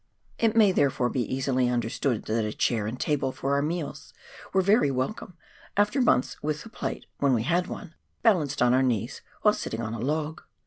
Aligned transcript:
It 0.39 0.55
may, 0.55 0.71
therefore, 0.71 1.09
be 1.11 1.31
easily 1.31 1.69
understood 1.69 2.25
that 2.25 2.43
a 2.43 2.53
chair 2.53 2.87
and 2.87 2.99
table 2.99 3.31
for 3.31 3.53
our 3.53 3.61
meals 3.61 4.15
were 4.51 4.63
very 4.63 4.89
wel 4.89 5.13
come, 5.13 5.37
after 5.77 6.01
months 6.01 6.41
with 6.41 6.63
the 6.63 6.69
plate— 6.69 7.05
when 7.19 7.35
we 7.35 7.43
had 7.43 7.67
one— 7.67 7.93
balanced 8.23 8.63
on 8.63 8.73
our 8.73 8.81
knees, 8.81 9.21
while 9.43 9.53
sitting 9.53 9.79
on 9.79 9.93
a 9.93 9.99
log. 9.99 10.41